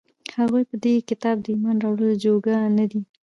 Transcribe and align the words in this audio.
هغوى 0.37 0.63
په 0.69 0.75
دې 0.83 0.93
كتاب 1.09 1.35
د 1.41 1.45
ايمان 1.53 1.77
راوړلو 1.83 2.21
جوگه 2.25 2.55
نه 2.77 2.85
دي، 2.91 3.01